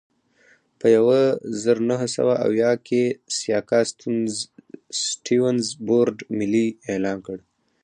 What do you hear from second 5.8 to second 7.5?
بورډ ملي اعلان کړ.